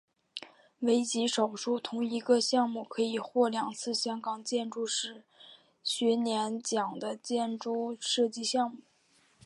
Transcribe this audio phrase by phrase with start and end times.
[0.79, 5.21] 为极少数同一个项目可以获两次香港建筑师
[5.83, 8.77] 学会年奖的建筑设计项目。